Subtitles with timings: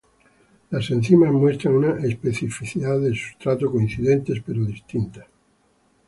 [0.71, 5.27] Las enzimas muestran una especificidad de sustrato coincidentes pero distintas.